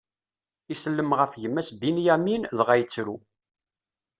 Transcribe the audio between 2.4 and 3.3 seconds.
dɣa ittru.